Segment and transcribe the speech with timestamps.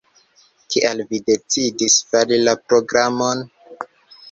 [0.75, 3.47] Kial vi decidis fari la programon?